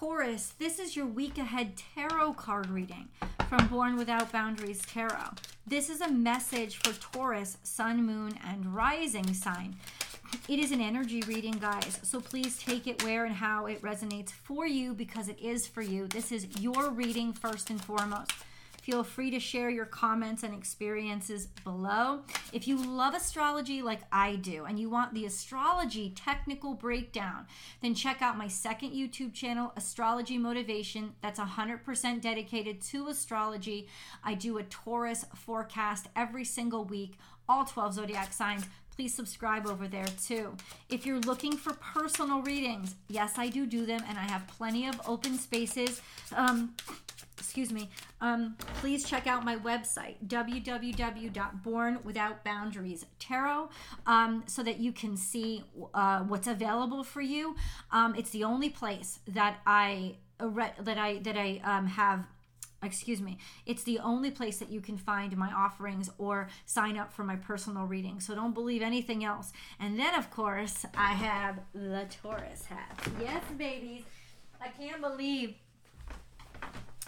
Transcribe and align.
Taurus, 0.00 0.54
this 0.58 0.78
is 0.78 0.96
your 0.96 1.04
week 1.04 1.36
ahead 1.36 1.74
tarot 1.94 2.32
card 2.32 2.70
reading 2.70 3.08
from 3.50 3.66
Born 3.66 3.96
Without 3.96 4.32
Boundaries 4.32 4.80
Tarot. 4.86 5.34
This 5.66 5.90
is 5.90 6.00
a 6.00 6.10
message 6.10 6.78
for 6.78 6.94
Taurus, 6.98 7.58
Sun, 7.64 8.06
Moon, 8.06 8.32
and 8.42 8.74
Rising 8.74 9.34
sign. 9.34 9.76
It 10.48 10.58
is 10.58 10.72
an 10.72 10.80
energy 10.80 11.20
reading, 11.28 11.52
guys. 11.52 12.00
So 12.02 12.18
please 12.18 12.56
take 12.56 12.86
it 12.86 13.04
where 13.04 13.26
and 13.26 13.34
how 13.34 13.66
it 13.66 13.82
resonates 13.82 14.30
for 14.30 14.66
you 14.66 14.94
because 14.94 15.28
it 15.28 15.38
is 15.38 15.66
for 15.66 15.82
you. 15.82 16.06
This 16.06 16.32
is 16.32 16.46
your 16.58 16.88
reading 16.88 17.34
first 17.34 17.68
and 17.68 17.78
foremost. 17.84 18.32
Feel 18.82 19.04
free 19.04 19.30
to 19.30 19.38
share 19.38 19.68
your 19.68 19.84
comments 19.84 20.42
and 20.42 20.54
experiences 20.54 21.46
below. 21.64 22.20
If 22.52 22.66
you 22.66 22.82
love 22.82 23.14
astrology 23.14 23.82
like 23.82 24.00
I 24.10 24.36
do 24.36 24.64
and 24.64 24.80
you 24.80 24.88
want 24.88 25.12
the 25.12 25.26
astrology 25.26 26.14
technical 26.16 26.74
breakdown, 26.74 27.46
then 27.82 27.94
check 27.94 28.22
out 28.22 28.38
my 28.38 28.48
second 28.48 28.92
YouTube 28.92 29.34
channel, 29.34 29.72
Astrology 29.76 30.38
Motivation. 30.38 31.12
That's 31.22 31.38
100% 31.38 32.20
dedicated 32.22 32.80
to 32.82 33.08
astrology. 33.08 33.88
I 34.24 34.34
do 34.34 34.58
a 34.58 34.62
Taurus 34.64 35.26
forecast 35.34 36.08
every 36.16 36.44
single 36.44 36.84
week, 36.84 37.18
all 37.48 37.64
12 37.64 37.94
zodiac 37.94 38.32
signs 38.32 38.64
please 39.00 39.14
subscribe 39.14 39.66
over 39.66 39.88
there 39.88 40.04
too. 40.22 40.54
If 40.90 41.06
you're 41.06 41.20
looking 41.20 41.56
for 41.56 41.72
personal 41.72 42.42
readings, 42.42 42.96
yes, 43.08 43.38
I 43.38 43.48
do 43.48 43.64
do 43.64 43.86
them, 43.86 44.02
and 44.06 44.18
I 44.18 44.24
have 44.24 44.46
plenty 44.46 44.86
of 44.88 45.00
open 45.08 45.38
spaces. 45.38 46.02
Um, 46.36 46.74
excuse 47.40 47.72
me, 47.72 47.90
um, 48.20 48.54
please 48.74 49.04
check 49.04 49.26
out 49.26 49.44
my 49.44 49.56
website, 49.56 50.14
www.bornwithoutboundaries 50.26 53.06
tarot, 53.18 53.70
um, 54.06 54.44
so 54.46 54.62
that 54.62 54.78
you 54.78 54.92
can 54.92 55.16
see 55.16 55.64
uh, 55.94 56.20
what's 56.20 56.46
available 56.46 57.02
for 57.02 57.22
you. 57.22 57.56
Um, 57.90 58.14
it's 58.14 58.30
the 58.30 58.44
only 58.44 58.68
place 58.68 59.18
that 59.26 59.56
I 59.66 60.16
that 60.38 60.98
I 60.98 61.18
that 61.22 61.36
I 61.36 61.60
um, 61.64 61.86
have 61.86 62.26
excuse 62.82 63.20
me 63.20 63.36
it's 63.66 63.82
the 63.82 63.98
only 63.98 64.30
place 64.30 64.58
that 64.58 64.70
you 64.70 64.80
can 64.80 64.96
find 64.96 65.36
my 65.36 65.52
offerings 65.52 66.08
or 66.16 66.48
sign 66.64 66.96
up 66.96 67.12
for 67.12 67.24
my 67.24 67.36
personal 67.36 67.84
reading. 67.84 68.20
So 68.20 68.34
don't 68.34 68.54
believe 68.54 68.80
anything 68.80 69.22
else. 69.22 69.52
And 69.78 69.98
then 69.98 70.14
of 70.14 70.30
course 70.30 70.86
i 70.96 71.12
have 71.12 71.60
the 71.74 72.06
taurus 72.22 72.64
hat. 72.66 72.98
Yes 73.20 73.44
babies. 73.56 74.04
I 74.60 74.68
can't 74.68 75.02
believe 75.02 75.56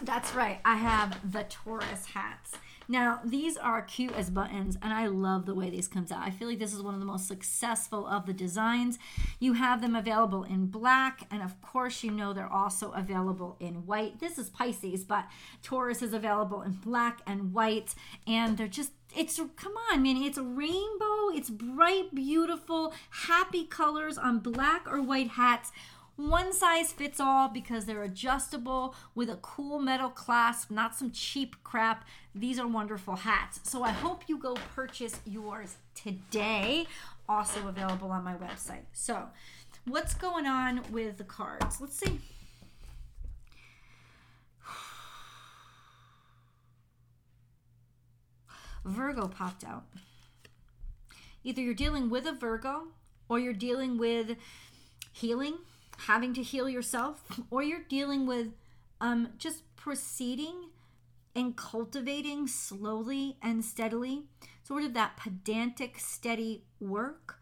that's 0.01 0.33
right. 0.33 0.59
I 0.65 0.75
have 0.75 1.31
the 1.31 1.43
Taurus 1.43 2.07
hats. 2.13 2.53
Now, 2.87 3.21
these 3.23 3.55
are 3.57 3.81
cute 3.81 4.13
as 4.13 4.29
buttons, 4.29 4.77
and 4.81 4.91
I 4.91 5.07
love 5.07 5.45
the 5.45 5.55
way 5.55 5.69
these 5.69 5.87
comes 5.87 6.11
out. 6.11 6.21
I 6.21 6.31
feel 6.31 6.49
like 6.49 6.59
this 6.59 6.73
is 6.73 6.81
one 6.81 6.93
of 6.93 6.99
the 6.99 7.05
most 7.05 7.27
successful 7.27 8.05
of 8.05 8.25
the 8.25 8.33
designs. 8.33 8.99
You 9.39 9.53
have 9.53 9.81
them 9.81 9.95
available 9.95 10.43
in 10.43 10.67
black, 10.67 11.25
and 11.31 11.41
of 11.41 11.61
course, 11.61 12.03
you 12.03 12.11
know 12.11 12.33
they're 12.33 12.51
also 12.51 12.91
available 12.91 13.55
in 13.59 13.85
white. 13.85 14.19
This 14.19 14.37
is 14.37 14.49
Pisces, 14.49 15.05
but 15.05 15.25
Taurus 15.61 16.01
is 16.01 16.13
available 16.13 16.61
in 16.61 16.73
black 16.73 17.21
and 17.25 17.53
white, 17.53 17.95
and 18.27 18.57
they're 18.57 18.67
just 18.67 18.91
it's 19.15 19.39
come 19.55 19.73
on 19.91 20.01
man 20.01 20.17
it's 20.17 20.39
rainbow 20.39 21.29
it's 21.31 21.51
bright 21.51 22.15
beautiful 22.15 22.91
happy 23.27 23.63
colors 23.63 24.17
on 24.17 24.39
black 24.39 24.91
or 24.91 25.03
white 25.03 25.27
hats 25.27 25.71
one 26.15 26.53
size 26.53 26.91
fits 26.91 27.19
all 27.19 27.47
because 27.49 27.85
they're 27.85 28.03
adjustable 28.03 28.95
with 29.15 29.29
a 29.29 29.37
cool 29.37 29.79
metal 29.79 30.09
clasp, 30.09 30.69
not 30.69 30.95
some 30.95 31.11
cheap 31.11 31.55
crap. 31.63 32.05
These 32.35 32.59
are 32.59 32.67
wonderful 32.67 33.15
hats. 33.15 33.59
So 33.63 33.83
I 33.83 33.89
hope 33.89 34.23
you 34.27 34.37
go 34.37 34.55
purchase 34.75 35.19
yours 35.25 35.77
today. 35.95 36.85
Also 37.27 37.67
available 37.67 38.11
on 38.11 38.23
my 38.23 38.35
website. 38.35 38.83
So, 38.91 39.29
what's 39.85 40.13
going 40.13 40.45
on 40.45 40.81
with 40.91 41.17
the 41.17 41.23
cards? 41.23 41.81
Let's 41.81 41.95
see. 41.95 42.19
Virgo 48.85 49.27
popped 49.27 49.63
out. 49.63 49.85
Either 51.43 51.61
you're 51.61 51.73
dealing 51.73 52.09
with 52.09 52.27
a 52.27 52.33
Virgo 52.33 52.89
or 53.29 53.39
you're 53.39 53.53
dealing 53.53 53.97
with 53.97 54.35
healing 55.13 55.55
having 55.99 56.33
to 56.33 56.43
heal 56.43 56.69
yourself, 56.69 57.23
or 57.49 57.63
you're 57.63 57.83
dealing 57.87 58.25
with 58.25 58.49
um, 59.01 59.29
just 59.37 59.63
proceeding 59.75 60.69
and 61.35 61.55
cultivating 61.55 62.47
slowly 62.47 63.37
and 63.41 63.65
steadily, 63.65 64.23
sort 64.63 64.83
of 64.83 64.93
that 64.93 65.17
pedantic, 65.17 65.99
steady 65.99 66.63
work. 66.79 67.39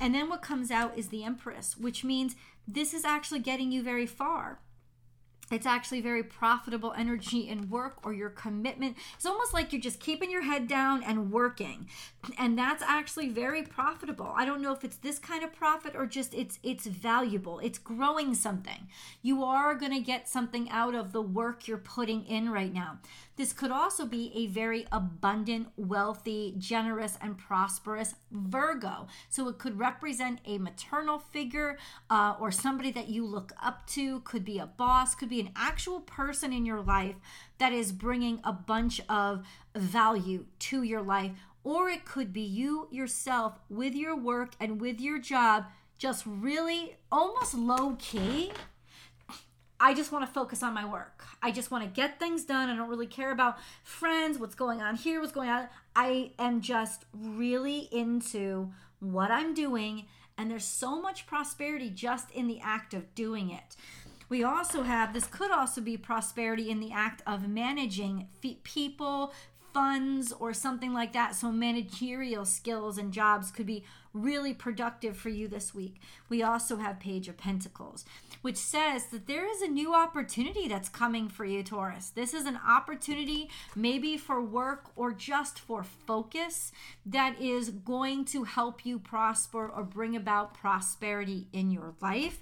And 0.00 0.14
then 0.14 0.28
what 0.28 0.42
comes 0.42 0.70
out 0.70 0.96
is 0.96 1.08
the 1.08 1.24
Empress, 1.24 1.76
which 1.76 2.04
means 2.04 2.36
this 2.66 2.94
is 2.94 3.04
actually 3.04 3.40
getting 3.40 3.72
you 3.72 3.82
very 3.82 4.06
far 4.06 4.60
it's 5.50 5.66
actually 5.66 6.00
very 6.00 6.22
profitable 6.22 6.92
energy 6.96 7.48
in 7.48 7.70
work 7.70 7.98
or 8.04 8.12
your 8.12 8.30
commitment. 8.30 8.96
It's 9.14 9.26
almost 9.26 9.54
like 9.54 9.72
you're 9.72 9.80
just 9.80 10.00
keeping 10.00 10.30
your 10.30 10.42
head 10.42 10.68
down 10.68 11.02
and 11.02 11.30
working. 11.30 11.88
And 12.38 12.58
that's 12.58 12.82
actually 12.82 13.28
very 13.28 13.62
profitable. 13.62 14.32
I 14.36 14.44
don't 14.44 14.62
know 14.62 14.72
if 14.72 14.84
it's 14.84 14.96
this 14.96 15.18
kind 15.18 15.42
of 15.42 15.52
profit 15.52 15.94
or 15.94 16.06
just 16.06 16.34
it's 16.34 16.58
it's 16.62 16.86
valuable. 16.86 17.58
It's 17.60 17.78
growing 17.78 18.34
something. 18.34 18.88
You 19.22 19.44
are 19.44 19.74
going 19.74 19.92
to 19.92 20.00
get 20.00 20.28
something 20.28 20.68
out 20.70 20.94
of 20.94 21.12
the 21.12 21.22
work 21.22 21.66
you're 21.66 21.78
putting 21.78 22.24
in 22.26 22.50
right 22.50 22.72
now. 22.72 22.98
This 23.38 23.52
could 23.52 23.70
also 23.70 24.04
be 24.04 24.32
a 24.34 24.48
very 24.48 24.84
abundant, 24.90 25.68
wealthy, 25.76 26.56
generous, 26.58 27.16
and 27.22 27.38
prosperous 27.38 28.16
Virgo. 28.32 29.06
So 29.28 29.48
it 29.48 29.58
could 29.58 29.78
represent 29.78 30.40
a 30.44 30.58
maternal 30.58 31.20
figure 31.20 31.78
uh, 32.10 32.34
or 32.40 32.50
somebody 32.50 32.90
that 32.90 33.08
you 33.08 33.24
look 33.24 33.52
up 33.62 33.86
to, 33.88 34.20
could 34.20 34.44
be 34.44 34.58
a 34.58 34.66
boss, 34.66 35.14
could 35.14 35.28
be 35.28 35.37
an 35.40 35.50
actual 35.56 36.00
person 36.00 36.52
in 36.52 36.66
your 36.66 36.80
life 36.80 37.16
that 37.58 37.72
is 37.72 37.92
bringing 37.92 38.40
a 38.44 38.52
bunch 38.52 39.00
of 39.08 39.46
value 39.74 40.46
to 40.60 40.82
your 40.82 41.02
life. 41.02 41.32
Or 41.64 41.88
it 41.88 42.04
could 42.04 42.32
be 42.32 42.42
you 42.42 42.88
yourself 42.90 43.58
with 43.68 43.94
your 43.94 44.16
work 44.16 44.52
and 44.60 44.80
with 44.80 45.00
your 45.00 45.18
job, 45.18 45.66
just 45.98 46.24
really 46.26 46.96
almost 47.10 47.54
low 47.54 47.96
key 47.98 48.52
I 49.80 49.94
just 49.94 50.10
want 50.10 50.26
to 50.26 50.32
focus 50.32 50.62
on 50.62 50.74
my 50.74 50.84
work. 50.84 51.24
I 51.40 51.52
just 51.52 51.70
want 51.70 51.84
to 51.84 51.90
get 51.90 52.18
things 52.18 52.44
done. 52.44 52.68
I 52.68 52.74
don't 52.74 52.88
really 52.88 53.06
care 53.06 53.30
about 53.30 53.58
friends, 53.84 54.38
what's 54.38 54.56
going 54.56 54.82
on 54.82 54.96
here, 54.96 55.20
what's 55.20 55.32
going 55.32 55.48
on. 55.48 55.68
I 55.94 56.32
am 56.38 56.60
just 56.60 57.04
really 57.12 57.88
into 57.92 58.72
what 58.98 59.30
I'm 59.30 59.54
doing, 59.54 60.06
and 60.36 60.50
there's 60.50 60.64
so 60.64 61.00
much 61.00 61.26
prosperity 61.26 61.90
just 61.90 62.30
in 62.32 62.48
the 62.48 62.60
act 62.60 62.92
of 62.92 63.14
doing 63.14 63.50
it. 63.50 63.76
We 64.28 64.44
also 64.44 64.82
have 64.82 65.14
this 65.14 65.26
could 65.26 65.50
also 65.50 65.80
be 65.80 65.96
prosperity 65.96 66.70
in 66.70 66.80
the 66.80 66.92
act 66.92 67.22
of 67.26 67.48
managing 67.48 68.28
people, 68.62 69.32
funds 69.72 70.32
or 70.32 70.52
something 70.52 70.92
like 70.92 71.12
that. 71.12 71.34
So, 71.34 71.52
managerial 71.52 72.44
skills 72.44 72.98
and 72.98 73.12
jobs 73.12 73.50
could 73.50 73.66
be 73.66 73.84
really 74.12 74.54
productive 74.54 75.16
for 75.16 75.28
you 75.28 75.46
this 75.46 75.74
week. 75.74 76.00
We 76.28 76.42
also 76.42 76.76
have 76.76 76.98
Page 76.98 77.28
of 77.28 77.36
Pentacles, 77.36 78.04
which 78.42 78.56
says 78.56 79.06
that 79.06 79.26
there 79.26 79.48
is 79.48 79.62
a 79.62 79.68
new 79.68 79.94
opportunity 79.94 80.66
that's 80.66 80.88
coming 80.88 81.28
for 81.28 81.44
you, 81.44 81.62
Taurus. 81.62 82.10
This 82.10 82.34
is 82.34 82.46
an 82.46 82.58
opportunity, 82.66 83.50
maybe 83.76 84.16
for 84.16 84.42
work 84.42 84.90
or 84.96 85.12
just 85.12 85.58
for 85.60 85.84
focus, 85.84 86.72
that 87.06 87.40
is 87.40 87.70
going 87.70 88.24
to 88.26 88.44
help 88.44 88.84
you 88.84 88.98
prosper 88.98 89.68
or 89.68 89.84
bring 89.84 90.16
about 90.16 90.54
prosperity 90.54 91.46
in 91.52 91.70
your 91.70 91.94
life 92.00 92.40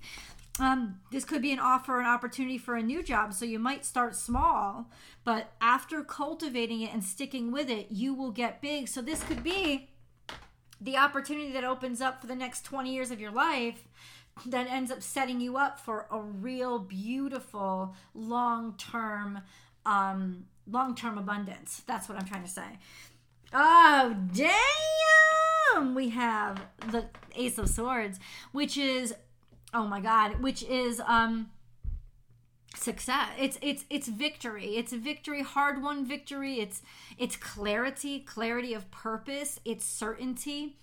um, 0.58 1.00
this 1.10 1.24
could 1.24 1.42
be 1.42 1.52
an 1.52 1.58
offer, 1.58 2.00
an 2.00 2.06
opportunity 2.06 2.58
for 2.58 2.76
a 2.76 2.82
new 2.82 3.02
job. 3.02 3.34
So 3.34 3.44
you 3.44 3.58
might 3.58 3.84
start 3.84 4.16
small, 4.16 4.90
but 5.24 5.52
after 5.60 6.02
cultivating 6.02 6.80
it 6.80 6.92
and 6.92 7.04
sticking 7.04 7.52
with 7.52 7.68
it, 7.68 7.88
you 7.90 8.14
will 8.14 8.30
get 8.30 8.62
big. 8.62 8.88
So 8.88 9.02
this 9.02 9.22
could 9.22 9.42
be 9.42 9.90
the 10.80 10.96
opportunity 10.96 11.52
that 11.52 11.64
opens 11.64 12.00
up 12.00 12.20
for 12.20 12.26
the 12.26 12.34
next 12.34 12.62
20 12.62 12.92
years 12.92 13.10
of 13.10 13.20
your 13.20 13.30
life 13.30 13.86
that 14.44 14.66
ends 14.68 14.90
up 14.90 15.02
setting 15.02 15.40
you 15.40 15.56
up 15.56 15.80
for 15.80 16.06
a 16.10 16.20
real 16.20 16.78
beautiful 16.78 17.94
long-term 18.14 19.40
um 19.86 20.44
long-term 20.70 21.16
abundance 21.16 21.82
that's 21.86 22.08
what 22.08 22.18
i'm 22.18 22.26
trying 22.26 22.42
to 22.42 22.50
say 22.50 22.78
oh 23.54 24.14
damn 24.34 25.94
we 25.94 26.10
have 26.10 26.60
the 26.90 27.06
ace 27.34 27.56
of 27.56 27.68
swords 27.68 28.18
which 28.52 28.76
is 28.76 29.14
oh 29.76 29.86
my 29.86 30.00
god 30.00 30.42
which 30.42 30.62
is 30.64 31.00
um 31.06 31.50
success. 32.76 33.28
It's 33.38 33.58
it's 33.62 33.84
it's 33.90 34.08
victory. 34.08 34.76
It's 34.76 34.92
victory 34.92 35.42
hard 35.42 35.82
won 35.82 36.04
victory. 36.04 36.60
It's 36.60 36.82
it's 37.18 37.36
clarity 37.36 38.20
clarity 38.20 38.74
of 38.74 38.90
purpose. 38.90 39.60
It's 39.64 39.84
certainty. 39.84 40.76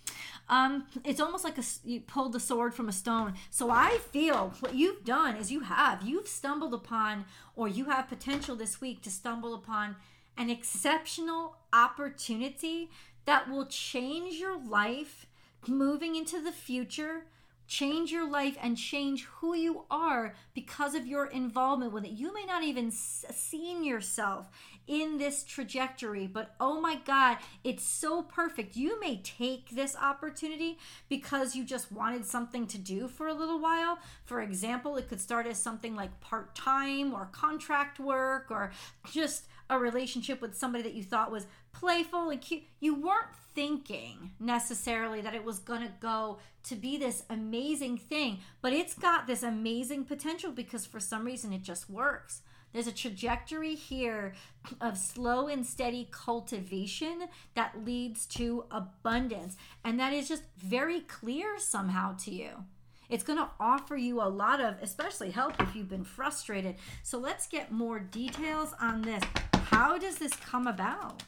Um 0.48 0.86
it's 1.04 1.20
almost 1.20 1.44
like 1.44 1.58
a 1.58 1.62
you 1.84 2.00
pulled 2.00 2.32
the 2.32 2.40
sword 2.40 2.74
from 2.74 2.88
a 2.88 2.92
stone. 2.92 3.34
So 3.50 3.70
i 3.70 3.98
feel 4.12 4.54
what 4.60 4.74
you've 4.74 5.04
done 5.04 5.36
is 5.36 5.50
you 5.50 5.60
have 5.60 6.02
you've 6.02 6.28
stumbled 6.28 6.74
upon 6.74 7.24
or 7.56 7.68
you 7.68 7.86
have 7.86 8.08
potential 8.08 8.56
this 8.56 8.80
week 8.80 9.02
to 9.02 9.10
stumble 9.10 9.54
upon 9.54 9.96
an 10.36 10.50
exceptional 10.50 11.56
opportunity 11.72 12.90
that 13.24 13.48
will 13.48 13.66
change 13.66 14.34
your 14.34 14.58
life 14.58 15.26
moving 15.66 16.16
into 16.16 16.42
the 16.42 16.52
future 16.52 17.24
change 17.66 18.10
your 18.12 18.28
life 18.28 18.56
and 18.62 18.76
change 18.76 19.24
who 19.24 19.54
you 19.54 19.84
are 19.90 20.34
because 20.54 20.94
of 20.94 21.06
your 21.06 21.26
involvement 21.26 21.92
with 21.92 22.04
it. 22.04 22.12
You 22.12 22.32
may 22.34 22.44
not 22.44 22.62
even 22.62 22.90
seen 22.90 23.84
yourself 23.84 24.48
in 24.86 25.18
this 25.18 25.44
trajectory, 25.44 26.26
but 26.26 26.54
oh 26.60 26.80
my 26.80 26.96
God, 27.04 27.38
it's 27.62 27.84
so 27.84 28.22
perfect. 28.22 28.76
You 28.76 29.00
may 29.00 29.20
take 29.22 29.70
this 29.70 29.96
opportunity 29.96 30.78
because 31.08 31.56
you 31.56 31.64
just 31.64 31.92
wanted 31.92 32.24
something 32.26 32.66
to 32.68 32.78
do 32.78 33.08
for 33.08 33.26
a 33.26 33.34
little 33.34 33.60
while. 33.60 33.98
For 34.24 34.40
example, 34.40 34.96
it 34.96 35.08
could 35.08 35.20
start 35.20 35.46
as 35.46 35.58
something 35.58 35.94
like 35.94 36.20
part 36.20 36.54
time 36.54 37.14
or 37.14 37.26
contract 37.32 37.98
work 37.98 38.50
or 38.50 38.72
just 39.10 39.46
a 39.70 39.78
relationship 39.78 40.40
with 40.40 40.56
somebody 40.56 40.82
that 40.84 40.94
you 40.94 41.02
thought 41.02 41.32
was 41.32 41.46
playful 41.72 42.30
and 42.30 42.40
cute. 42.40 42.64
You 42.80 42.94
weren't 42.94 43.34
thinking 43.54 44.32
necessarily 44.38 45.20
that 45.20 45.34
it 45.34 45.44
was 45.44 45.58
going 45.58 45.82
to 45.82 45.92
go 46.00 46.38
to 46.64 46.76
be 46.76 46.96
this 46.96 47.24
amazing 47.30 47.98
thing, 47.98 48.40
but 48.60 48.72
it's 48.72 48.94
got 48.94 49.26
this 49.26 49.42
amazing 49.42 50.04
potential 50.04 50.50
because 50.50 50.86
for 50.86 51.00
some 51.00 51.24
reason 51.24 51.52
it 51.52 51.62
just 51.62 51.88
works. 51.88 52.42
There's 52.74 52.88
a 52.88 52.92
trajectory 52.92 53.76
here 53.76 54.34
of 54.80 54.98
slow 54.98 55.46
and 55.46 55.64
steady 55.64 56.08
cultivation 56.10 57.28
that 57.54 57.84
leads 57.84 58.26
to 58.26 58.64
abundance. 58.68 59.56
And 59.84 59.98
that 60.00 60.12
is 60.12 60.28
just 60.28 60.42
very 60.58 61.00
clear 61.02 61.56
somehow 61.60 62.16
to 62.24 62.32
you. 62.32 62.64
It's 63.08 63.22
going 63.22 63.38
to 63.38 63.50
offer 63.60 63.96
you 63.96 64.20
a 64.20 64.26
lot 64.26 64.60
of, 64.60 64.74
especially 64.82 65.30
help 65.30 65.62
if 65.62 65.76
you've 65.76 65.88
been 65.88 66.04
frustrated. 66.04 66.74
So 67.04 67.16
let's 67.16 67.46
get 67.46 67.70
more 67.70 68.00
details 68.00 68.74
on 68.80 69.02
this. 69.02 69.22
How 69.66 69.96
does 69.96 70.16
this 70.16 70.34
come 70.34 70.66
about? 70.66 71.22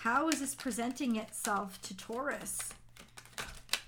How 0.00 0.28
is 0.28 0.40
this 0.40 0.56
presenting 0.56 1.14
itself 1.14 1.80
to 1.82 1.96
Taurus? 1.96 2.58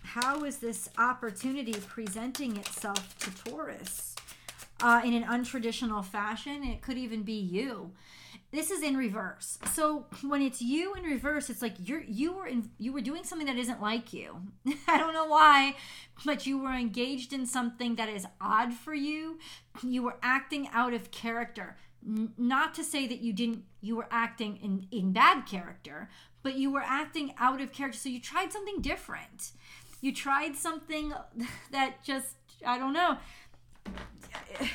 How 0.05 0.44
is 0.44 0.59
this 0.59 0.89
opportunity 0.99 1.75
presenting 1.89 2.56
itself 2.59 3.19
to 3.19 3.31
Taurus 3.44 4.16
uh, 4.82 5.02
in 5.05 5.14
an 5.14 5.25
untraditional 5.25 6.05
fashion? 6.05 6.64
It 6.64 6.82
could 6.82 6.99
even 6.99 7.23
be 7.23 7.34
you. 7.34 7.93
This 8.52 8.70
is 8.70 8.82
in 8.82 8.96
reverse. 8.96 9.58
So 9.73 10.06
when 10.23 10.40
it's 10.40 10.62
you 10.62 10.94
in 10.94 11.02
reverse, 11.02 11.50
it's 11.50 11.61
like 11.61 11.75
you're 11.82 12.05
you 12.05 12.32
were 12.32 12.46
in 12.46 12.70
you 12.78 12.93
were 12.93 13.00
doing 13.00 13.25
something 13.25 13.46
that 13.46 13.56
isn't 13.56 13.82
like 13.82 14.12
you. 14.12 14.40
I 14.88 14.99
don't 14.99 15.12
know 15.12 15.26
why, 15.26 15.75
but 16.25 16.46
you 16.46 16.58
were 16.58 16.73
engaged 16.73 17.32
in 17.32 17.44
something 17.44 17.96
that 17.96 18.08
is 18.08 18.26
odd 18.40 18.73
for 18.73 18.94
you. 18.94 19.38
You 19.82 20.02
were 20.05 20.17
acting 20.23 20.69
out 20.73 20.94
of 20.94 21.11
character 21.11 21.76
not 22.38 22.75
to 22.75 22.84
say 22.84 23.06
that 23.06 23.20
you 23.20 23.32
didn't 23.32 23.64
you 23.81 23.96
were 23.96 24.06
acting 24.11 24.56
in 24.62 24.87
in 24.90 25.12
bad 25.12 25.44
character 25.44 26.08
but 26.43 26.55
you 26.55 26.70
were 26.70 26.82
acting 26.84 27.34
out 27.38 27.61
of 27.61 27.72
character 27.72 27.99
so 27.99 28.08
you 28.08 28.20
tried 28.20 28.52
something 28.52 28.81
different 28.81 29.50
you 30.00 30.14
tried 30.14 30.55
something 30.55 31.12
that 31.72 32.02
just 32.05 32.37
i 32.64 32.79
don't 32.79 32.93
know 32.93 33.17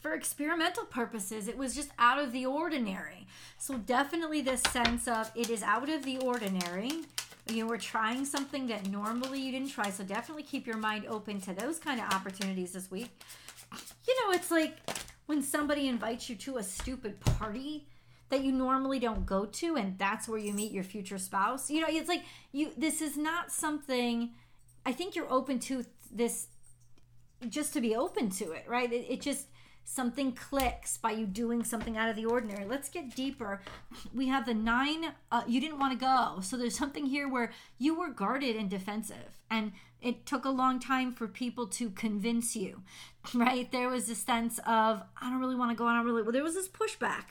for 0.00 0.14
experimental 0.14 0.84
purposes 0.84 1.48
it 1.48 1.56
was 1.56 1.74
just 1.74 1.90
out 1.98 2.18
of 2.18 2.32
the 2.32 2.46
ordinary. 2.46 3.26
So 3.58 3.78
definitely 3.78 4.42
this 4.42 4.62
sense 4.62 5.08
of 5.08 5.30
it 5.34 5.50
is 5.50 5.62
out 5.62 5.88
of 5.88 6.04
the 6.04 6.18
ordinary. 6.18 6.90
You 7.48 7.62
know 7.62 7.70
we're 7.70 7.78
trying 7.78 8.24
something 8.24 8.66
that 8.68 8.88
normally 8.88 9.40
you 9.40 9.52
didn't 9.52 9.70
try 9.70 9.90
so 9.90 10.04
definitely 10.04 10.42
keep 10.42 10.66
your 10.66 10.76
mind 10.76 11.06
open 11.06 11.40
to 11.42 11.54
those 11.54 11.78
kind 11.78 12.00
of 12.00 12.12
opportunities 12.12 12.72
this 12.72 12.90
week. 12.90 13.10
You 14.06 14.14
know 14.22 14.32
it's 14.32 14.50
like 14.50 14.78
when 15.26 15.42
somebody 15.42 15.88
invites 15.88 16.28
you 16.28 16.36
to 16.36 16.58
a 16.58 16.62
stupid 16.62 17.20
party 17.20 17.86
that 18.28 18.42
you 18.42 18.50
normally 18.50 18.98
don't 18.98 19.24
go 19.24 19.44
to 19.44 19.76
and 19.76 19.96
that's 19.98 20.28
where 20.28 20.38
you 20.38 20.52
meet 20.52 20.72
your 20.72 20.84
future 20.84 21.18
spouse. 21.18 21.70
You 21.70 21.80
know 21.80 21.86
it's 21.88 22.08
like 22.08 22.24
you 22.52 22.72
this 22.76 23.00
is 23.00 23.16
not 23.16 23.52
something 23.52 24.30
i 24.86 24.92
think 24.92 25.14
you're 25.16 25.30
open 25.30 25.58
to 25.58 25.84
this 26.12 26.46
just 27.50 27.72
to 27.74 27.80
be 27.80 27.94
open 27.94 28.30
to 28.30 28.52
it 28.52 28.64
right? 28.68 28.92
It, 28.92 29.06
it 29.08 29.20
just 29.20 29.46
something 29.84 30.32
clicks 30.32 30.98
by 30.98 31.12
you 31.12 31.26
doing 31.26 31.62
something 31.62 31.96
out 31.96 32.10
of 32.10 32.16
the 32.16 32.24
ordinary. 32.24 32.64
Let's 32.64 32.88
get 32.88 33.14
deeper. 33.14 33.60
We 34.12 34.26
have 34.28 34.44
the 34.44 34.54
nine 34.54 35.12
uh, 35.30 35.42
you 35.46 35.60
didn't 35.60 35.78
want 35.78 35.98
to 35.98 36.04
go. 36.04 36.40
So 36.42 36.56
there's 36.56 36.76
something 36.76 37.06
here 37.06 37.28
where 37.28 37.52
you 37.78 37.98
were 37.98 38.10
guarded 38.10 38.56
and 38.56 38.68
defensive 38.68 39.38
and 39.50 39.72
it 40.02 40.26
took 40.26 40.44
a 40.44 40.50
long 40.50 40.78
time 40.78 41.14
for 41.14 41.26
people 41.26 41.66
to 41.66 41.90
convince 41.90 42.54
you 42.54 42.82
right? 43.34 43.70
There 43.70 43.88
was 43.88 44.10
a 44.10 44.14
sense 44.14 44.58
of 44.66 45.02
i 45.20 45.30
don't 45.30 45.40
really 45.40 45.56
want 45.56 45.70
to 45.70 45.76
go 45.76 45.86
i 45.86 45.94
don't 45.96 46.04
really 46.04 46.22
well 46.22 46.32
there 46.32 46.42
was 46.44 46.54
this 46.54 46.68
pushback. 46.68 47.24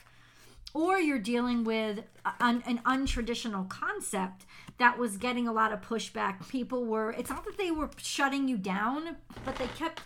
Or 0.74 1.00
you're 1.00 1.20
dealing 1.20 1.64
with 1.64 2.04
an, 2.42 2.62
an, 2.68 2.80
untraditional 2.80 3.70
concept 3.70 4.46
that 4.78 4.98
was 4.98 5.18
getting 5.18 5.48
a 5.48 5.54
lot 5.54 5.72
of 5.72 5.82
pushback. 5.82 6.48
People 6.50 6.86
were 6.86 7.12
it's 7.12 7.30
not 7.30 7.46
that 7.46 7.58
they 7.58 7.72
were 7.72 7.90
shutting 7.98 8.48
you 8.48 8.58
down 8.58 9.18
but 9.44 9.56
they 9.56 9.68
kept 9.68 10.02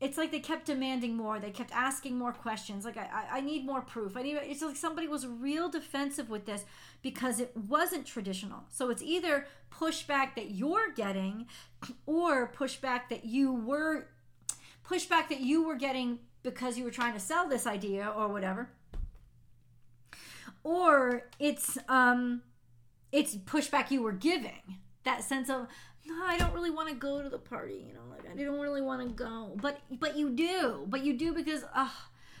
it's 0.00 0.16
like 0.16 0.30
they 0.30 0.40
kept 0.40 0.64
demanding 0.64 1.14
more. 1.14 1.38
They 1.38 1.50
kept 1.50 1.72
asking 1.72 2.16
more 2.16 2.32
questions. 2.32 2.84
Like 2.84 2.96
i 2.96 3.26
i 3.32 3.40
need 3.40 3.66
more 3.66 3.82
proof. 3.82 4.16
I 4.16 4.22
need 4.22 4.36
it's 4.36 4.62
like 4.62 4.76
somebody 4.76 5.06
was 5.08 5.26
real 5.26 5.68
defensive 5.68 6.30
with 6.30 6.46
this 6.46 6.64
because 7.02 7.38
it 7.40 7.54
wasn't 7.68 8.06
traditional. 8.06 8.64
So 8.70 8.90
it's 8.90 9.02
either 9.02 9.46
pushback 9.70 10.34
that 10.36 10.50
you're 10.52 10.92
getting 10.92 11.46
or 12.06 12.50
pushback 12.50 13.08
that 13.10 13.24
you 13.24 13.52
were 13.52 14.06
pushback 14.88 15.28
that 15.28 15.40
you 15.40 15.62
were 15.62 15.76
getting 15.76 16.18
because 16.42 16.78
you 16.78 16.84
were 16.84 16.90
trying 16.90 17.12
to 17.12 17.20
sell 17.20 17.46
this 17.48 17.66
idea 17.66 18.08
or 18.08 18.28
whatever. 18.28 18.70
Or 20.64 21.24
it's 21.38 21.76
um 21.88 22.42
it's 23.12 23.34
pushback 23.36 23.90
you 23.90 24.02
were 24.02 24.12
giving. 24.12 24.78
That 25.04 25.24
sense 25.24 25.48
of 25.48 25.66
no 26.06 26.14
i 26.24 26.38
don't 26.38 26.54
really 26.54 26.70
want 26.70 26.88
to 26.88 26.94
go 26.94 27.22
to 27.22 27.28
the 27.28 27.38
party 27.38 27.84
you 27.86 27.92
know 27.92 28.00
like 28.10 28.24
i 28.26 28.42
don't 28.42 28.58
really 28.58 28.82
want 28.82 29.06
to 29.06 29.14
go. 29.14 29.56
But 29.60 29.80
but 29.90 30.16
you 30.16 30.30
do. 30.30 30.86
But 30.88 31.04
you 31.04 31.16
do 31.16 31.32
because 31.32 31.64
uh 31.74 31.88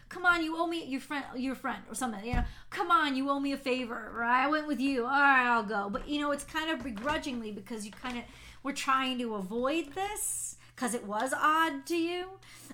come 0.08 0.26
on 0.26 0.42
you 0.42 0.56
owe 0.56 0.66
me 0.66 0.84
your 0.84 1.00
friend 1.00 1.24
your 1.36 1.54
friend 1.54 1.82
or 1.88 1.94
something 1.94 2.24
you 2.24 2.34
know 2.34 2.44
come 2.68 2.90
on 2.90 3.16
you 3.16 3.30
owe 3.30 3.40
me 3.40 3.52
a 3.52 3.56
favor 3.56 4.12
right? 4.14 4.44
I 4.44 4.48
went 4.48 4.66
with 4.66 4.80
you. 4.80 5.04
All 5.04 5.10
right 5.10 5.46
i'll 5.46 5.62
go. 5.62 5.88
But 5.90 6.08
you 6.08 6.20
know 6.20 6.30
it's 6.32 6.44
kind 6.44 6.70
of 6.70 6.82
begrudgingly 6.82 7.52
because 7.52 7.84
you 7.86 7.92
kind 7.92 8.18
of 8.18 8.24
were 8.62 8.72
trying 8.72 9.18
to 9.18 9.34
avoid 9.34 9.94
this 9.94 10.56
because 10.74 10.94
it 10.94 11.04
was 11.04 11.32
odd 11.32 11.86
to 11.86 11.96
you. 11.96 12.26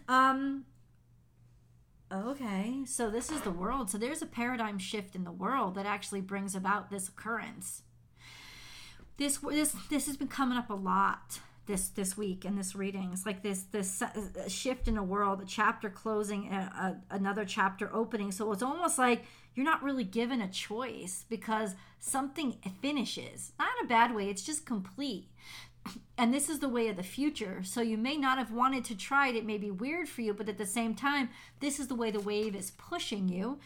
Um 0.08 0.64
Okay, 2.12 2.84
so 2.86 3.10
this 3.10 3.32
is 3.32 3.40
the 3.40 3.50
world. 3.50 3.90
So 3.90 3.98
there's 3.98 4.22
a 4.22 4.26
paradigm 4.26 4.78
shift 4.78 5.16
in 5.16 5.24
the 5.24 5.32
world 5.32 5.74
that 5.74 5.86
actually 5.86 6.20
brings 6.20 6.54
about 6.54 6.88
this 6.88 7.08
occurrence. 7.08 7.82
This 9.18 9.38
this 9.38 9.74
this 9.88 10.06
has 10.06 10.16
been 10.16 10.28
coming 10.28 10.58
up 10.58 10.70
a 10.70 10.74
lot 10.74 11.40
this 11.66 11.88
this 11.88 12.16
week 12.16 12.44
in 12.44 12.56
this 12.56 12.74
reading. 12.74 13.10
It's 13.12 13.26
like 13.26 13.42
this 13.42 13.62
this 13.72 14.02
uh, 14.02 14.10
shift 14.48 14.88
in 14.88 14.96
a 14.96 15.04
world, 15.04 15.42
a 15.42 15.46
chapter 15.46 15.90
closing, 15.90 16.52
a, 16.52 16.96
a, 17.10 17.14
another 17.14 17.44
chapter 17.44 17.92
opening. 17.94 18.30
So 18.32 18.52
it's 18.52 18.62
almost 18.62 18.98
like 18.98 19.24
you're 19.54 19.64
not 19.64 19.82
really 19.82 20.04
given 20.04 20.40
a 20.40 20.48
choice 20.48 21.24
because 21.28 21.74
something 21.98 22.56
finishes. 22.82 23.52
Not 23.58 23.68
in 23.80 23.86
a 23.86 23.88
bad 23.88 24.14
way. 24.14 24.28
It's 24.28 24.42
just 24.42 24.66
complete 24.66 25.28
and 26.18 26.32
this 26.32 26.48
is 26.48 26.60
the 26.60 26.68
way 26.68 26.88
of 26.88 26.96
the 26.96 27.02
future. 27.02 27.62
So 27.62 27.80
you 27.80 27.96
may 27.96 28.16
not 28.16 28.38
have 28.38 28.52
wanted 28.52 28.84
to 28.86 28.96
try 28.96 29.28
it. 29.28 29.36
It 29.36 29.46
may 29.46 29.58
be 29.58 29.70
weird 29.70 30.08
for 30.08 30.22
you, 30.22 30.34
but 30.34 30.48
at 30.48 30.58
the 30.58 30.66
same 30.66 30.94
time, 30.94 31.30
this 31.60 31.78
is 31.78 31.88
the 31.88 31.94
way 31.94 32.10
the 32.10 32.20
wave 32.20 32.54
is 32.54 32.72
pushing 32.72 33.28
you. 33.28 33.58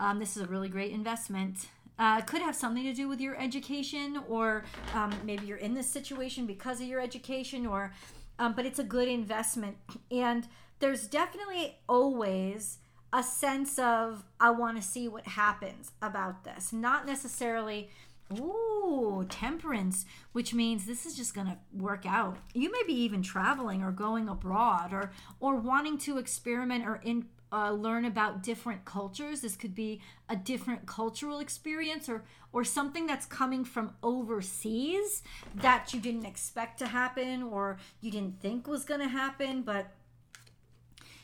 Um, 0.00 0.20
this 0.20 0.36
is 0.36 0.44
a 0.44 0.46
really 0.46 0.68
great 0.68 0.92
investment. 0.92 1.66
Uh, 1.98 2.20
could 2.20 2.40
have 2.40 2.54
something 2.54 2.84
to 2.84 2.92
do 2.92 3.08
with 3.08 3.20
your 3.20 3.36
education, 3.40 4.20
or 4.28 4.64
um, 4.94 5.12
maybe 5.24 5.46
you're 5.46 5.58
in 5.58 5.74
this 5.74 5.88
situation 5.88 6.46
because 6.46 6.80
of 6.80 6.86
your 6.86 7.00
education, 7.00 7.66
or 7.66 7.92
um, 8.38 8.52
but 8.54 8.64
it's 8.64 8.78
a 8.78 8.84
good 8.84 9.08
investment. 9.08 9.76
And 10.10 10.46
there's 10.78 11.06
definitely 11.08 11.78
always 11.88 12.78
a 13.12 13.22
sense 13.22 13.78
of 13.78 14.24
I 14.38 14.50
want 14.50 14.76
to 14.76 14.82
see 14.82 15.08
what 15.08 15.26
happens 15.26 15.92
about 16.00 16.44
this, 16.44 16.72
not 16.72 17.06
necessarily 17.06 17.90
Ooh, 18.38 19.24
temperance, 19.28 20.04
which 20.32 20.52
means 20.52 20.84
this 20.84 21.06
is 21.06 21.16
just 21.16 21.34
going 21.34 21.46
to 21.46 21.56
work 21.72 22.04
out. 22.04 22.36
You 22.52 22.70
may 22.70 22.82
be 22.86 22.92
even 22.92 23.22
traveling 23.22 23.82
or 23.82 23.90
going 23.90 24.28
abroad 24.28 24.92
or 24.92 25.12
or 25.40 25.56
wanting 25.56 25.96
to 25.98 26.18
experiment 26.18 26.86
or 26.86 26.96
in 26.96 27.26
uh, 27.52 27.72
learn 27.72 28.04
about 28.04 28.42
different 28.42 28.84
cultures. 28.84 29.40
This 29.40 29.56
could 29.56 29.74
be 29.74 30.00
a 30.28 30.36
different 30.36 30.86
cultural 30.86 31.38
experience 31.40 32.08
or 32.08 32.24
or 32.52 32.64
something 32.64 33.06
that's 33.06 33.26
coming 33.26 33.64
from 33.64 33.92
overseas 34.02 35.22
that 35.54 35.92
you 35.92 36.00
didn't 36.00 36.24
expect 36.24 36.78
to 36.78 36.86
happen 36.86 37.42
or 37.42 37.78
you 38.00 38.10
didn't 38.10 38.40
think 38.40 38.66
was 38.66 38.84
going 38.84 39.00
to 39.00 39.08
happen, 39.08 39.62
but 39.62 39.94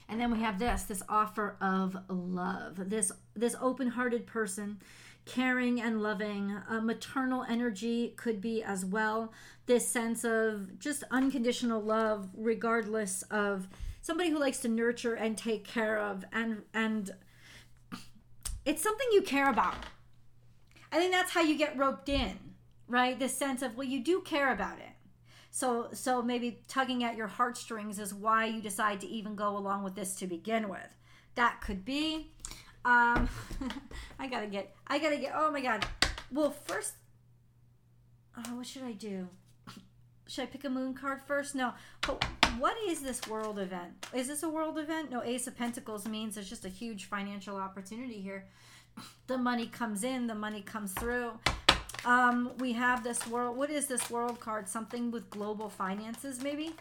and 0.09 0.21
then 0.21 0.31
we 0.31 0.41
have 0.41 0.59
this 0.59 0.83
this 0.85 1.03
offer 1.09 1.57
of 1.61 1.97
love. 2.09 2.91
This 2.91 3.11
this 3.35 3.57
open-hearted 3.61 4.27
person 4.27 4.79
caring 5.27 5.81
and 5.81 6.03
loving. 6.03 6.55
Uh, 6.69 6.81
maternal 6.81 7.45
energy 7.49 8.13
could 8.17 8.41
be 8.41 8.63
as 8.63 8.85
well. 8.85 9.33
This 9.67 9.89
sense 9.89 10.25
of 10.25 10.79
just 10.79 11.05
unconditional 11.11 11.81
love, 11.81 12.29
regardless 12.37 13.23
of 13.31 13.69
somebody 14.05 14.29
who 14.29 14.39
likes 14.39 14.59
to 14.59 14.69
nurture 14.69 15.15
and 15.15 15.37
take 15.37 15.65
care 15.65 15.99
of, 15.99 16.27
and 16.31 16.63
and 16.75 17.11
it's 18.65 18.83
something 18.83 19.07
you 19.13 19.23
care 19.23 19.49
about. 19.49 19.75
I 20.93 20.99
think 20.99 21.11
that's 21.11 21.33
how 21.33 21.41
you 21.41 21.57
get 21.57 21.77
roped 21.77 22.11
in, 22.11 22.39
right? 22.87 23.19
This 23.19 23.35
sense 23.35 23.63
of 23.63 23.77
well, 23.77 23.89
you 23.89 24.05
do 24.05 24.21
care 24.21 24.53
about 24.53 24.79
it. 24.79 24.93
So 25.51 25.89
so 25.93 26.21
maybe 26.21 26.61
tugging 26.69 27.03
at 27.03 27.17
your 27.17 27.29
heartstrings 27.29 27.99
is 27.99 28.13
why 28.13 28.45
you 28.45 28.61
decide 28.61 29.01
to 29.01 29.07
even 29.07 29.35
go 29.35 29.57
along 29.57 29.85
with 29.85 29.95
this 29.95 30.15
to 30.17 30.27
begin 30.27 30.69
with. 30.69 30.99
That 31.35 31.63
could 31.63 31.85
be. 31.85 32.31
Um, 32.85 33.31
I 34.19 34.27
gotta 34.29 34.47
get. 34.47 34.77
I 34.87 34.99
gotta 34.99 35.17
get. 35.17 35.33
Oh 35.35 35.51
my 35.51 35.63
god. 35.63 35.87
Well, 36.31 36.51
first, 36.51 36.93
oh, 38.37 38.57
what 38.57 38.67
should 38.67 38.83
I 38.83 38.93
do? 38.93 39.29
Should 40.27 40.43
I 40.43 40.47
pick 40.47 40.65
a 40.65 40.71
moon 40.71 40.95
card 40.95 41.21
first? 41.27 41.55
No. 41.55 41.75
But 42.01 42.25
what 42.59 42.77
is 42.87 43.01
this 43.01 43.27
world 43.29 43.59
event? 43.59 44.07
Is 44.13 44.29
this 44.29 44.43
a 44.43 44.49
world 44.49 44.79
event? 44.79 45.11
No. 45.11 45.23
Ace 45.23 45.47
of 45.47 45.57
Pentacles 45.57 46.07
means 46.07 46.35
there's 46.35 46.49
just 46.49 46.65
a 46.65 46.69
huge 46.69 47.05
financial 47.05 47.57
opportunity 47.57 48.21
here. 48.21 48.47
The 49.27 49.39
money 49.39 49.67
comes 49.67 50.05
in. 50.05 50.27
The 50.27 50.35
money 50.35 50.61
comes 50.61 50.93
through. 50.93 51.33
Um, 52.05 52.53
we 52.59 52.73
have 52.75 53.03
this 53.03 53.27
world. 53.27 53.57
What 53.57 53.71
is 53.71 53.87
this 53.87 54.11
world 54.11 54.39
card? 54.39 54.69
Something 54.69 55.11
with 55.11 55.31
global 55.31 55.69
finances, 55.71 56.43
maybe? 56.43 56.75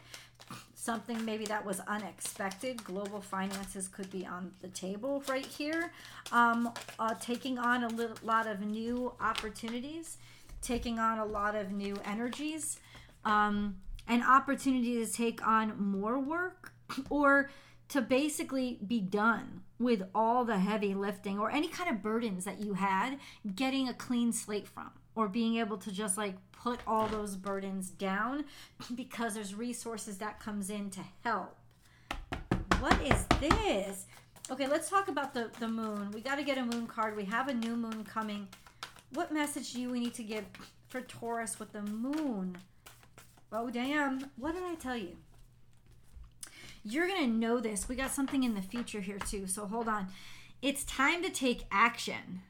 Something 0.75 1.23
maybe 1.23 1.45
that 1.45 1.65
was 1.65 1.79
unexpected. 1.87 2.83
Global 2.83 3.21
finances 3.21 3.87
could 3.87 4.11
be 4.11 4.25
on 4.25 4.51
the 4.61 4.67
table 4.67 5.23
right 5.29 5.45
here. 5.45 5.91
Um, 6.31 6.71
uh, 6.99 7.15
taking 7.21 7.57
on 7.57 7.85
a 7.85 8.09
lot 8.23 8.47
of 8.47 8.59
new 8.59 9.13
opportunities, 9.21 10.17
taking 10.61 10.99
on 10.99 11.19
a 11.19 11.25
lot 11.25 11.55
of 11.55 11.71
new 11.71 11.95
energies, 12.05 12.79
um, 13.23 13.77
an 14.07 14.23
opportunity 14.23 15.03
to 15.03 15.11
take 15.11 15.45
on 15.45 15.73
more 15.77 16.19
work 16.19 16.73
or 17.09 17.49
to 17.89 18.01
basically 18.01 18.79
be 18.85 18.99
done 18.99 19.61
with 19.79 20.03
all 20.15 20.45
the 20.45 20.57
heavy 20.57 20.93
lifting 20.93 21.39
or 21.39 21.51
any 21.51 21.67
kind 21.67 21.89
of 21.89 22.01
burdens 22.01 22.45
that 22.45 22.59
you 22.59 22.73
had, 22.73 23.17
getting 23.55 23.87
a 23.87 23.93
clean 23.93 24.31
slate 24.31 24.67
from 24.67 24.91
or 25.15 25.27
being 25.27 25.57
able 25.57 25.77
to 25.77 25.91
just 25.91 26.17
like 26.17 26.35
put 26.51 26.79
all 26.87 27.07
those 27.07 27.35
burdens 27.35 27.89
down 27.89 28.45
because 28.95 29.35
there's 29.35 29.53
resources 29.53 30.17
that 30.17 30.39
comes 30.39 30.69
in 30.69 30.89
to 30.89 31.01
help. 31.23 31.55
What 32.79 32.99
is 33.01 33.25
this? 33.39 34.05
Okay, 34.49 34.67
let's 34.67 34.89
talk 34.89 35.07
about 35.07 35.33
the, 35.33 35.49
the 35.59 35.67
moon. 35.67 36.11
We 36.11 36.21
got 36.21 36.35
to 36.35 36.43
get 36.43 36.57
a 36.57 36.65
moon 36.65 36.87
card. 36.87 37.15
We 37.15 37.25
have 37.25 37.47
a 37.47 37.53
new 37.53 37.75
moon 37.75 38.03
coming. 38.03 38.47
What 39.13 39.31
message 39.31 39.73
do 39.73 39.89
we 39.89 39.99
need 39.99 40.13
to 40.15 40.23
give 40.23 40.45
for 40.89 41.01
Taurus 41.01 41.59
with 41.59 41.71
the 41.71 41.83
moon? 41.83 42.57
Oh, 43.53 43.69
damn. 43.69 44.31
What 44.35 44.55
did 44.55 44.63
I 44.63 44.73
tell 44.73 44.97
you? 44.97 45.15
You're 46.83 47.07
going 47.07 47.21
to 47.21 47.37
know 47.37 47.59
this. 47.59 47.87
We 47.87 47.95
got 47.95 48.11
something 48.11 48.43
in 48.43 48.55
the 48.55 48.61
future 48.61 48.99
here, 48.99 49.19
too. 49.19 49.45
So 49.45 49.67
hold 49.67 49.87
on. 49.87 50.07
It's 50.63 50.83
time 50.83 51.21
to 51.21 51.29
take 51.29 51.65
action. 51.71 52.41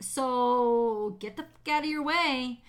So 0.00 1.16
get 1.18 1.36
the 1.36 1.44
fuck 1.44 1.68
out 1.74 1.84
of 1.84 1.90
your 1.90 2.02
way. 2.02 2.62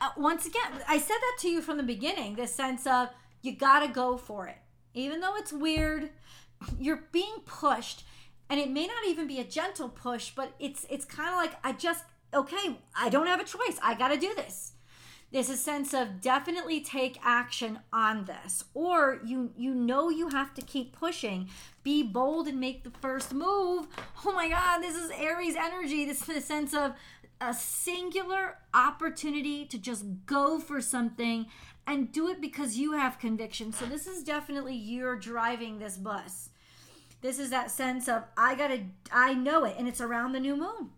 Uh, 0.00 0.10
once 0.16 0.46
again, 0.46 0.82
I 0.86 0.98
said 0.98 1.16
that 1.16 1.36
to 1.40 1.48
you 1.48 1.62
from 1.62 1.78
the 1.78 1.82
beginning 1.82 2.34
this 2.34 2.54
sense 2.54 2.86
of 2.86 3.08
you 3.40 3.56
gotta 3.56 3.88
go 3.88 4.16
for 4.16 4.46
it. 4.46 4.58
Even 4.94 5.20
though 5.20 5.36
it's 5.36 5.52
weird, 5.52 6.10
you're 6.78 7.04
being 7.12 7.40
pushed. 7.46 8.04
And 8.50 8.60
it 8.60 8.70
may 8.70 8.86
not 8.86 9.06
even 9.06 9.26
be 9.26 9.40
a 9.40 9.44
gentle 9.44 9.88
push, 9.88 10.30
but 10.34 10.52
it's 10.58 10.86
it's 10.90 11.06
kind 11.06 11.30
of 11.30 11.36
like 11.36 11.52
I 11.64 11.72
just 11.72 12.04
okay, 12.34 12.78
I 12.94 13.08
don't 13.08 13.26
have 13.26 13.40
a 13.40 13.44
choice. 13.44 13.78
I 13.82 13.94
got 13.94 14.08
to 14.08 14.18
do 14.18 14.34
this. 14.34 14.72
There's 15.32 15.48
a 15.48 15.56
sense 15.56 15.94
of 15.94 16.20
definitely 16.20 16.82
take 16.82 17.18
action 17.24 17.78
on 17.90 18.26
this, 18.26 18.64
or 18.74 19.18
you 19.24 19.52
you 19.56 19.74
know 19.74 20.10
you 20.10 20.28
have 20.28 20.52
to 20.54 20.62
keep 20.62 20.94
pushing. 20.94 21.48
Be 21.82 22.02
bold 22.02 22.46
and 22.46 22.60
make 22.60 22.84
the 22.84 22.90
first 23.00 23.32
move. 23.32 23.86
Oh 24.26 24.32
my 24.32 24.48
God, 24.48 24.80
this 24.80 24.94
is 24.94 25.10
Aries 25.10 25.56
energy. 25.56 26.04
This 26.04 26.20
is 26.20 26.26
the 26.26 26.40
sense 26.40 26.74
of 26.74 26.92
a 27.40 27.54
singular 27.54 28.58
opportunity 28.74 29.64
to 29.64 29.78
just 29.78 30.04
go 30.26 30.60
for 30.60 30.80
something 30.80 31.46
and 31.86 32.12
do 32.12 32.28
it 32.28 32.40
because 32.40 32.76
you 32.76 32.92
have 32.92 33.18
conviction. 33.18 33.72
So 33.72 33.86
this 33.86 34.06
is 34.06 34.22
definitely 34.22 34.74
you're 34.76 35.16
driving 35.16 35.78
this 35.78 35.96
bus. 35.96 36.50
This 37.22 37.38
is 37.38 37.50
that 37.50 37.70
sense 37.70 38.06
of 38.06 38.24
I 38.36 38.54
gotta 38.54 38.82
I 39.10 39.32
know 39.32 39.64
it 39.64 39.76
and 39.78 39.88
it's 39.88 40.00
around 40.00 40.32
the 40.32 40.40
new 40.40 40.56
moon. 40.56 40.90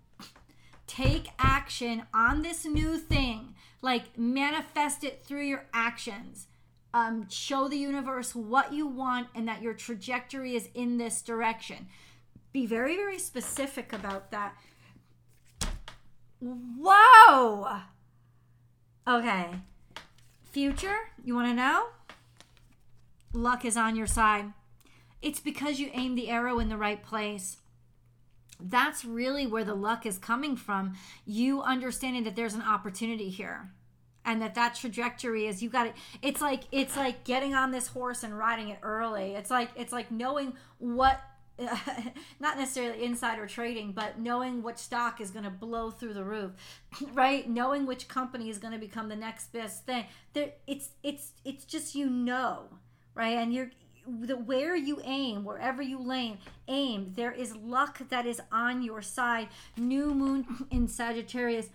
Take 0.87 1.29
action 1.39 2.03
on 2.13 2.43
this 2.43 2.65
new 2.65 2.99
thing 2.99 3.54
like 3.85 4.19
manifest 4.19 5.05
it 5.05 5.23
through 5.25 5.43
your 5.43 5.67
actions. 5.75 6.47
Um, 6.95 7.29
show 7.29 7.69
the 7.69 7.77
universe 7.77 8.35
what 8.35 8.73
you 8.73 8.87
want 8.87 9.29
and 9.35 9.47
that 9.47 9.61
your 9.61 9.75
trajectory 9.75 10.57
is 10.57 10.71
in 10.75 10.97
this 10.97 11.21
direction. 11.21 11.89
Be 12.51 12.65
very 12.65 12.97
very 12.97 13.19
specific 13.19 13.93
about 13.93 14.31
that. 14.31 14.55
Whoa! 16.41 17.81
Okay. 19.07 19.51
Future 20.51 20.97
you 21.23 21.35
want 21.35 21.49
to 21.49 21.55
know? 21.55 21.89
Luck 23.35 23.67
is 23.67 23.77
on 23.77 23.97
your 23.97 24.07
side. 24.07 24.47
It's 25.21 25.41
because 25.41 25.79
you 25.79 25.91
aim 25.93 26.15
the 26.15 26.31
arrow 26.31 26.59
in 26.59 26.71
the 26.71 26.79
right 26.79 27.03
place 27.03 27.59
that's 28.61 29.05
really 29.05 29.47
where 29.47 29.65
the 29.65 29.75
luck 29.75 30.07
is 30.07 30.19
coming 30.19 30.57
from 30.57 30.95
you 31.27 31.63
understanding 31.63 32.25
that 32.25 32.37
there's 32.37 32.55
an 32.55 32.63
opportunity 32.63 33.29
here 33.29 33.71
and 34.25 34.41
that 34.41 34.55
that 34.55 34.75
trajectory 34.75 35.47
is 35.47 35.63
you 35.63 35.69
got 35.69 35.87
it 35.87 35.95
it's 36.23 36.41
like 36.41 36.63
it's 36.73 36.97
like 36.97 37.25
getting 37.25 37.55
on 37.55 37.71
this 37.71 37.89
horse 37.89 38.23
and 38.23 38.37
riding 38.37 38.69
it 38.69 38.79
early 38.83 39.35
it's 39.35 39.51
like 39.51 39.71
it's 39.77 39.93
like 39.93 40.11
knowing 40.11 40.55
what 40.79 41.21
not 42.41 42.59
necessarily 42.59 43.05
insider 43.05 43.47
trading, 43.47 43.93
but 43.93 44.19
knowing 44.19 44.63
which 44.63 44.79
stock 44.79 45.21
is 45.21 45.31
going 45.31 45.45
to 45.45 45.51
blow 45.51 45.91
through 45.91 46.15
the 46.15 46.25
roof, 46.25 46.53
right? 47.13 47.49
Knowing 47.49 47.87
which 47.87 48.09
company 48.09 48.51
is 48.51 48.59
going 48.59 48.73
to 48.73 48.79
become 48.79 49.09
the 49.09 49.17
next 49.17 49.53
best 49.53 49.87
thing. 49.87 50.05
There, 50.33 50.51
it's 50.67 50.91
it's 51.03 51.33
it's 51.45 51.65
just 51.65 51.95
you 51.95 52.11
know, 52.11 52.65
right? 53.15 53.39
And 53.39 53.55
you're 53.55 53.71
the 54.07 54.37
where 54.37 54.77
you 54.77 55.01
aim, 55.05 55.45
wherever 55.45 55.83
you 55.83 56.11
aim, 56.13 56.39
aim, 56.69 57.13
there 57.15 57.33
is 57.33 57.57
luck 57.57 58.01
that 58.09 58.27
is 58.27 58.41
on 58.53 58.83
your 58.83 59.03
side. 59.03 59.49
New 59.77 60.15
moon 60.15 60.67
in 60.71 60.89
Sagittarius. 60.89 61.69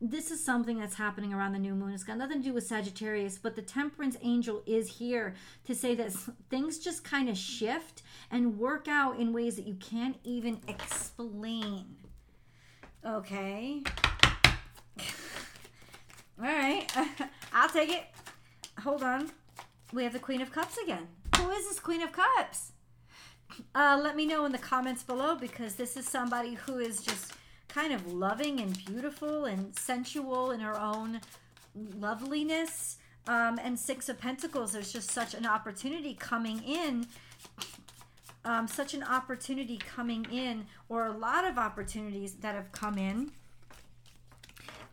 This 0.00 0.30
is 0.30 0.44
something 0.44 0.78
that's 0.78 0.94
happening 0.94 1.32
around 1.32 1.52
the 1.52 1.58
new 1.58 1.74
moon. 1.74 1.92
It's 1.92 2.04
got 2.04 2.18
nothing 2.18 2.38
to 2.38 2.48
do 2.48 2.54
with 2.54 2.66
Sagittarius, 2.66 3.36
but 3.36 3.56
the 3.56 3.62
temperance 3.62 4.16
angel 4.22 4.62
is 4.64 4.98
here 4.98 5.34
to 5.64 5.74
say 5.74 5.96
that 5.96 6.12
things 6.50 6.78
just 6.78 7.02
kind 7.02 7.28
of 7.28 7.36
shift 7.36 8.02
and 8.30 8.58
work 8.58 8.86
out 8.86 9.18
in 9.18 9.32
ways 9.32 9.56
that 9.56 9.66
you 9.66 9.74
can't 9.74 10.16
even 10.22 10.60
explain. 10.68 11.96
Okay. 13.04 13.82
All 16.38 16.44
right. 16.44 16.86
I'll 17.52 17.68
take 17.68 17.90
it. 17.90 18.04
Hold 18.82 19.02
on. 19.02 19.30
We 19.92 20.04
have 20.04 20.12
the 20.12 20.18
Queen 20.18 20.40
of 20.40 20.52
Cups 20.52 20.76
again. 20.78 21.08
Who 21.38 21.50
is 21.50 21.68
this 21.68 21.78
Queen 21.78 22.02
of 22.02 22.10
Cups? 22.10 22.72
Uh, 23.72 23.98
let 24.02 24.16
me 24.16 24.26
know 24.26 24.44
in 24.44 24.50
the 24.50 24.58
comments 24.58 25.04
below 25.04 25.36
because 25.36 25.76
this 25.76 25.96
is 25.96 26.06
somebody 26.06 26.54
who 26.54 26.78
is 26.78 27.00
just 27.00 27.32
kind 27.68 27.92
of 27.92 28.12
loving 28.12 28.60
and 28.60 28.76
beautiful 28.86 29.44
and 29.44 29.76
sensual 29.78 30.50
in 30.50 30.58
her 30.58 30.78
own 30.78 31.20
loveliness. 31.96 32.96
Um, 33.28 33.60
and 33.62 33.78
Six 33.78 34.08
of 34.08 34.18
Pentacles, 34.18 34.72
there's 34.72 34.92
just 34.92 35.12
such 35.12 35.34
an 35.34 35.46
opportunity 35.46 36.14
coming 36.14 36.60
in. 36.64 37.06
Um, 38.44 38.66
such 38.66 38.94
an 38.94 39.04
opportunity 39.04 39.76
coming 39.76 40.26
in, 40.32 40.66
or 40.88 41.06
a 41.06 41.12
lot 41.12 41.44
of 41.44 41.56
opportunities 41.56 42.34
that 42.36 42.54
have 42.54 42.72
come 42.72 42.98
in 42.98 43.30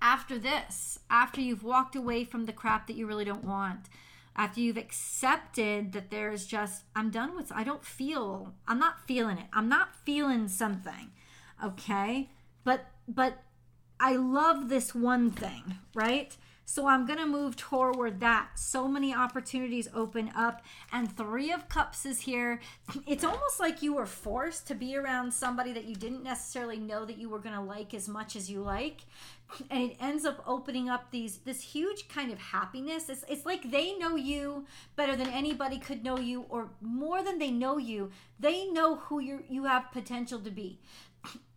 after 0.02 0.38
this, 0.38 1.00
after 1.10 1.42
you've 1.42 1.64
walked 1.64 1.96
away 1.96 2.24
from 2.24 2.46
the 2.46 2.54
crap 2.54 2.86
that 2.88 2.96
you 2.96 3.08
really 3.08 3.26
don't 3.26 3.44
want 3.44 3.88
after 4.36 4.60
you've 4.60 4.78
accepted 4.78 5.94
that 5.94 6.12
there's 6.12 6.46
just 6.46 6.84
i'm 6.96 7.10
done 7.10 7.36
with 7.36 7.52
i 7.52 7.64
don't 7.64 7.86
feel 7.86 8.54
i'm 8.68 8.80
not 8.80 9.06
feeling 9.08 9.38
it. 9.38 9.48
I'm 9.54 9.70
not 9.70 9.96
feeling 10.06 10.48
something 10.48 11.12
okay? 11.64 12.30
But 12.64 12.86
but 13.08 13.44
i 14.00 14.16
love 14.16 14.70
this 14.70 14.94
one 14.94 15.32
thing 15.32 15.78
right 15.94 16.36
so 16.66 16.88
i'm 16.88 17.06
gonna 17.06 17.26
move 17.26 17.56
toward 17.56 18.20
that. 18.20 18.50
So 18.56 18.88
many 18.88 19.14
opportunities 19.14 19.88
open 19.94 20.32
up 20.36 20.64
and 20.92 21.16
three 21.16 21.52
of 21.52 21.70
cups 21.70 22.06
is 22.06 22.22
here. 22.22 22.60
It's 23.08 23.24
almost 23.24 23.60
like 23.60 23.82
you 23.82 23.94
were 23.96 24.06
forced 24.06 24.68
to 24.68 24.76
be 24.76 24.96
around 24.96 25.34
somebody 25.34 25.74
that 25.74 25.86
you 25.86 25.96
didn't 25.96 26.24
necessarily 26.24 26.78
know 26.78 27.06
that 27.06 27.18
you 27.18 27.30
were 27.30 27.40
gonna 27.40 27.64
like 27.64 27.94
as 27.94 28.08
much 28.08 28.36
as 28.36 28.50
you 28.50 28.62
like. 28.62 29.02
And 29.70 29.92
it 29.92 29.98
ends 30.00 30.26
up 30.26 30.44
opening 30.48 30.90
up 30.90 31.12
these 31.12 31.38
this 31.40 31.62
huge 31.62 32.08
kind 32.08 32.32
of 32.32 32.40
happiness. 32.40 33.10
It's, 33.10 33.24
it's 33.28 33.46
like 33.46 33.72
they 33.72 33.96
know 33.98 34.16
you 34.16 34.66
better 34.96 35.16
than 35.16 35.28
anybody 35.28 35.78
could 35.78 36.04
know 36.04 36.18
you 36.18 36.46
or 36.50 36.70
more 36.82 37.24
than 37.24 37.40
they 37.40 37.52
know 37.52 37.78
you. 37.78 38.12
They 38.40 38.68
know 38.68 38.96
who 38.96 39.20
you 39.20 39.44
you 39.48 39.66
have 39.66 39.92
potential 39.92 40.40
to 40.40 40.52
be. 40.52 40.80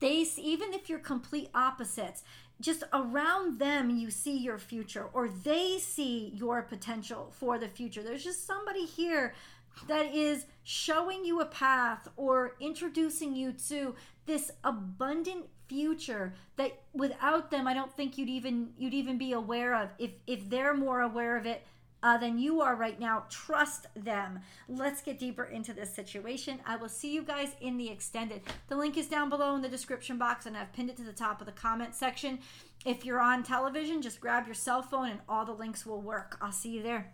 They 0.00 0.26
even 0.36 0.72
if 0.72 0.88
you're 0.88 0.98
complete 0.98 1.50
opposites 1.54 2.22
just 2.60 2.82
around 2.92 3.58
them 3.58 3.90
you 3.90 4.10
see 4.10 4.36
your 4.36 4.58
future 4.58 5.06
or 5.12 5.28
they 5.28 5.78
see 5.78 6.32
your 6.34 6.62
potential 6.62 7.32
for 7.38 7.58
the 7.58 7.68
future. 7.68 8.02
There's 8.02 8.24
just 8.24 8.46
somebody 8.46 8.84
here 8.84 9.34
that 9.86 10.12
is 10.12 10.46
showing 10.64 11.24
you 11.24 11.40
a 11.40 11.46
path 11.46 12.08
or 12.16 12.56
introducing 12.60 13.34
you 13.34 13.52
to 13.68 13.94
this 14.26 14.50
abundant 14.64 15.46
future 15.68 16.34
that 16.56 16.80
without 16.92 17.50
them 17.50 17.68
I 17.68 17.74
don't 17.74 17.92
think 17.92 18.18
you'd 18.18 18.28
even 18.28 18.70
you'd 18.76 18.94
even 18.94 19.18
be 19.18 19.32
aware 19.32 19.74
of. 19.74 19.90
If 19.98 20.10
if 20.26 20.48
they're 20.50 20.74
more 20.74 21.02
aware 21.02 21.36
of 21.36 21.46
it 21.46 21.64
uh, 22.02 22.18
than 22.18 22.38
you 22.38 22.60
are 22.60 22.76
right 22.76 22.98
now. 22.98 23.24
Trust 23.28 23.86
them. 23.94 24.40
Let's 24.68 25.02
get 25.02 25.18
deeper 25.18 25.44
into 25.44 25.72
this 25.72 25.94
situation. 25.94 26.60
I 26.66 26.76
will 26.76 26.88
see 26.88 27.12
you 27.12 27.22
guys 27.22 27.50
in 27.60 27.76
the 27.76 27.88
extended. 27.88 28.42
The 28.68 28.76
link 28.76 28.96
is 28.96 29.08
down 29.08 29.28
below 29.28 29.54
in 29.54 29.62
the 29.62 29.68
description 29.68 30.18
box, 30.18 30.46
and 30.46 30.56
I've 30.56 30.72
pinned 30.72 30.90
it 30.90 30.96
to 30.96 31.04
the 31.04 31.12
top 31.12 31.40
of 31.40 31.46
the 31.46 31.52
comment 31.52 31.94
section. 31.94 32.38
If 32.84 33.04
you're 33.04 33.20
on 33.20 33.42
television, 33.42 34.02
just 34.02 34.20
grab 34.20 34.46
your 34.46 34.54
cell 34.54 34.82
phone 34.82 35.10
and 35.10 35.20
all 35.28 35.44
the 35.44 35.52
links 35.52 35.84
will 35.84 36.00
work. 36.00 36.38
I'll 36.40 36.52
see 36.52 36.70
you 36.70 36.82
there. 36.82 37.12